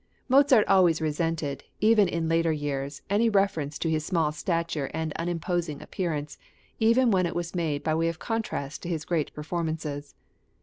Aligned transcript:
Mozart 0.27 0.67
always 0.67 0.99
resented, 0.99 1.63
even 1.79 2.07
in 2.07 2.27
later 2.27 2.51
years, 2.51 3.03
any 3.07 3.29
reference 3.29 3.77
to 3.77 3.87
his 3.87 4.03
small 4.03 4.31
stature 4.31 4.89
and 4.95 5.13
unimposing 5.15 5.79
appearance, 5.79 6.39
even 6.79 7.11
when 7.11 7.27
it 7.27 7.35
was 7.35 7.53
made 7.53 7.83
by 7.83 7.93
way 7.93 8.07
of 8.09 8.17
contrast 8.17 8.81
to 8.81 8.89
his 8.89 9.05
great 9.05 9.31
performances. 9.35 10.15